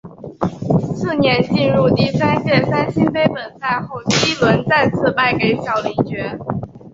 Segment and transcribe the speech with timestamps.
[0.95, 6.39] 次年进入第三届三星杯本赛后第一轮再次败给小林觉。